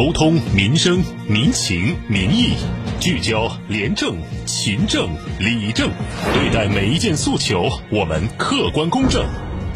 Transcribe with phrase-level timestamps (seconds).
[0.00, 2.54] 沟通民生民情民意，
[2.98, 5.90] 聚焦廉政勤政理政，
[6.32, 9.22] 对待每一件诉求，我们客观公正；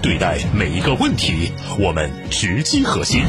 [0.01, 3.21] 对待每一个问题，我们直击核心。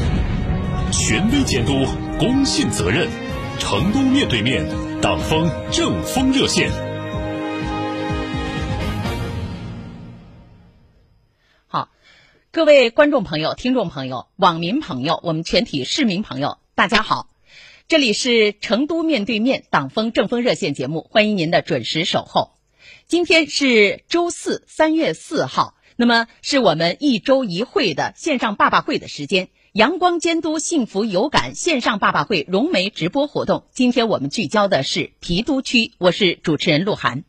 [0.89, 1.85] 权威监督，
[2.17, 3.09] 公信责任。
[3.59, 4.65] 成都面对面，
[5.01, 6.71] 党风政风热线。
[11.67, 11.89] 好，
[12.53, 17.29] 各位观众朋友、听众朋友、网民朋友，我们全体市民朋友，大家好！
[17.87, 22.51] 这里是成都面对面党风政风热线节目，欢迎您的准时守候。
[23.07, 29.47] 今天是周四，三月四号，那么是我们一周一会的线上爸爸会的时间。
[29.71, 37.23] 阳光监督幸福有感线上爸爸会融媒直播活动，今天我们聚焦的是郫都区，我是主持人鹿晗。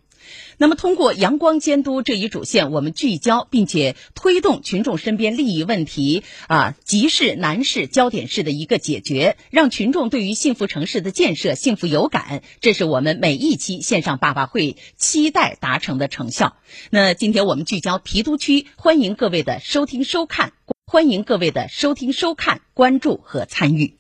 [0.59, 16.57] 那么，通过阳光监督这一主线，我们聚焦并且推动群众身边利益问题啊急事难事焦点式的一个解决，让群众对于幸福城市的建设幸福有感，这是我们每一期线上爸爸会期待达成的成效。
[16.91, 20.53] 那今天我们聚焦郫都区，欢迎各位的收听收看。
[20.89, 23.97] 欢迎各位的收听、收看、关注和参与。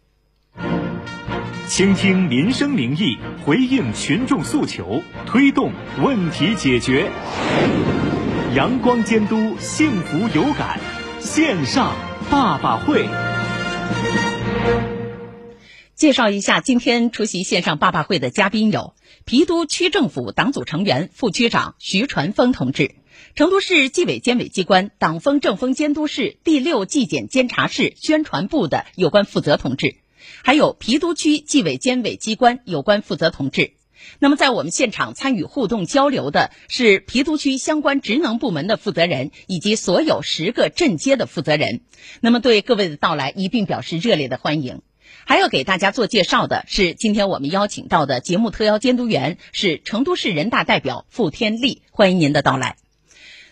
[1.68, 7.10] 倾听民生民意，回应群众诉求，推动问题解决。
[8.54, 10.78] 阳光监督，幸福有感，
[11.18, 11.92] 线上
[12.30, 13.08] 爸爸会。
[15.96, 18.94] 介绍一下今天出席线上爸爸会的嘉宾有：
[19.26, 22.94] 郫都区政府党组成员、副区长徐传峰同志。
[23.34, 29.96] 成都市纪委监委机关党风政风监督室第六纪检监察室宣传部的有关负责同志，
[30.42, 33.72] 还有郫都区纪委监委机关有关负责同志。
[34.18, 41.80] 那么，在我们现场参与互动交流的是郫都区相关职能部门的负责人以及所有十个镇街的负责人。
[42.20, 44.82] 那么，对各位的到来一并表示热烈的欢迎。
[45.24, 52.85] 还要给大家做介绍的是，今天我们邀请到的节目特邀监督员是成都市人大代表傅天利，欢迎您的到来。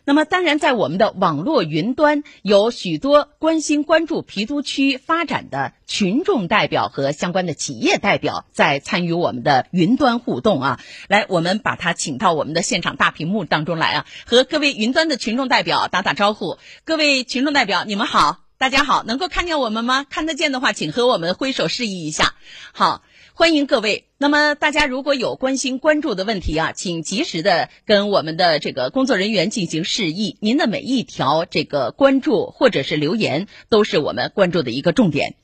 [0.06, 10.81] 那么，当然，在我们的网络云端，有许多关心关注郫都区发展的群众代表和相关的企业代表在参与我们的云端互动啊。
[11.09, 16.59] 来，我们把他请到我们的现场大屏幕当中来啊，和各位云端的群众代表打打招呼。
[16.84, 20.06] 各位群众代表，你们好，大家好，能够看见我们吗？
[20.08, 22.34] 看得见的话，请和我们挥手示意一下。
[22.72, 23.02] 好。
[23.34, 24.06] 欢迎各位。
[24.16, 30.38] 那么，大家如果有关心、关注的问题啊，请及时的跟我们的这个工作人员进行示意。
[30.41, 35.34] 您的每一条这个关注或者是留言，都是我们关注的一个重点。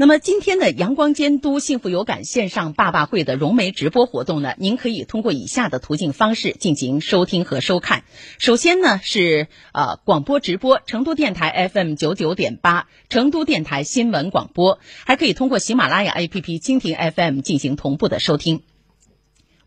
[0.00, 8.04] 那么今天的阳光监督幸福有感线上爸爸会的融媒直播活动呢，您可以通过以下的途径方式进行收听和收看。
[8.38, 18.62] 首先呢是呃广播直播，成都电台 FM 九九点八，成都电台新闻广播，还可以通过喜马拉雅 APP、蜻蜓 FM 进行同步的收听。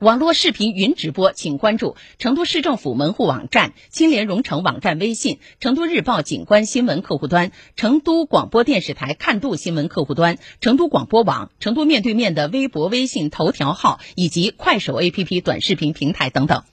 [0.02, 16.64] 网络视频云直播，请关注成都市政府门户网站、青联蓉城网站微信、成都日报景观新闻客户端、成都广播电视台看度新闻客户端、成都广播网、成都面对面的微博、微信、头条号以及快手 APP 短视频平台等等。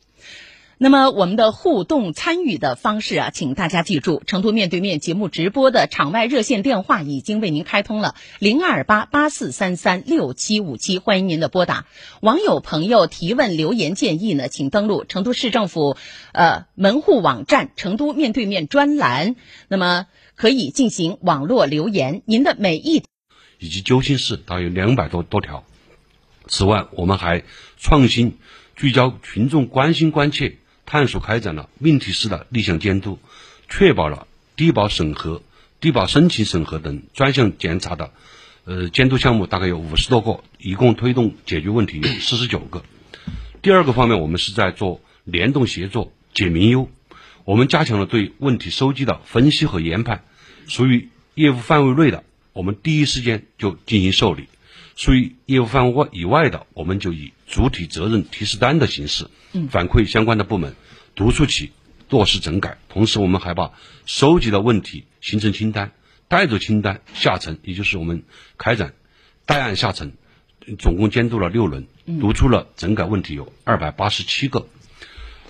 [0.80, 11.86] 那么我们的互动参与的方式啊，请大家记住，成都面对面节目直播的场外热线电话已经为您开通了零二八八四三三六七五七，欢迎您的拨打。
[12.20, 15.96] 网友朋友提问留言建议呢，请登录成都市政府
[16.30, 19.34] 呃门户网站成都面对面专栏，
[19.66, 22.22] 那么可以进行网络留言。
[22.24, 23.02] 您的每一
[23.58, 25.64] 以及揪心事大约两百多多条。
[26.46, 27.42] 此外，我们还
[27.78, 28.38] 创新
[28.76, 30.58] 聚焦群众关心关切。
[30.90, 33.18] 探索开展了命题式的立项监督，
[33.68, 34.26] 确保了
[34.56, 35.42] 低保审核、
[35.82, 38.10] 低保申请审核等专项检查的，
[38.64, 42.82] 呃，监督项目大概有五十多个，一共推动解决问题有四十九个。
[43.60, 46.88] 第二个方面，我们是在做联动协作解民忧，
[47.44, 50.24] 我们加强了对问题收集的分析和研判，
[50.68, 52.24] 属于业务范围内的，
[52.54, 54.44] 我们第一时间就进行受理；
[54.96, 59.26] 属于业务范围以外的，我们就以主体责任提示单的形式。
[59.70, 60.76] 反馈相关的部门，
[61.14, 61.72] 督促其
[62.10, 62.78] 落实整改。
[62.90, 63.72] 同时，我们还把
[64.04, 65.92] 收集的问题形成清单，
[66.28, 68.22] 带着清单下沉，也就是我们
[68.58, 68.92] 开展
[69.46, 70.12] 带案下沉，
[70.78, 71.86] 总共监督了六轮，
[72.20, 74.68] 读出了整改问题有二百八十七个。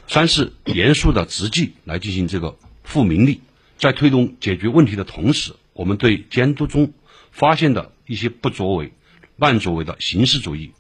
[0.07, 3.41] 三是严肃的执纪来进行这个复明利，
[3.77, 6.93] 在推动解决问题的同时，我们对监督中
[7.33, 8.93] 发现的一些不作为、
[9.37, 10.73] 慢作为的形式主义、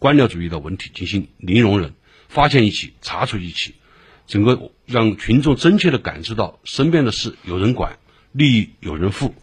[0.00, 1.92] 官僚主义的问题进行零容忍，
[2.28, 3.74] 发现一起查处一起，
[4.26, 7.98] 整个让群众真切的感受到身边的事有人管，
[8.32, 9.34] 利益有人负。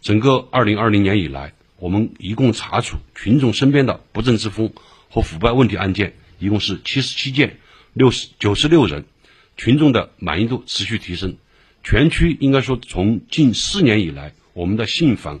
[0.00, 4.72] 整个二零二零年以来，我们一共查处群众身边的不正之风
[5.10, 7.58] 和腐败问题案件，一共是七十七件。
[7.92, 9.04] 六十九十六人，
[9.56, 11.36] 群众的满意度持续提升。
[11.82, 15.40] 全区应该说，从近四年以来，我们的信访，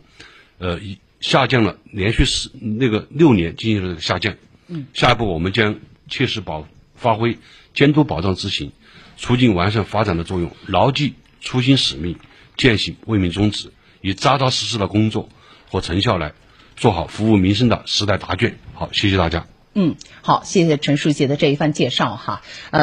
[0.58, 0.80] 呃，
[1.20, 4.36] 下降了，连续四那个六年进行了下降。
[4.68, 5.78] 嗯，下一步我们将
[6.08, 7.38] 切实保发挥
[7.74, 8.72] 监督保障执行、
[9.16, 12.16] 促进完善发展的作用，牢记初心使命，
[12.56, 15.28] 践行为民宗旨，以扎扎实实的工作
[15.70, 16.32] 和成效来
[16.76, 18.58] 做好服务民生的时代答卷。
[18.72, 19.46] 好，谢谢大家。
[19.74, 22.82] 嗯，好，谢谢陈书记的这一番介绍哈，呃。